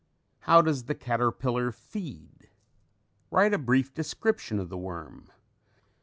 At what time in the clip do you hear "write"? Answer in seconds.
3.29-3.53